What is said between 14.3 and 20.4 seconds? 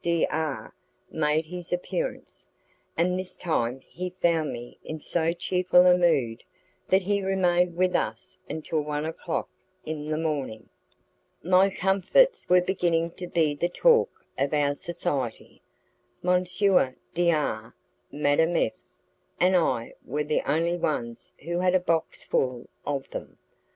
of our society. M. D R, Madame F, and I were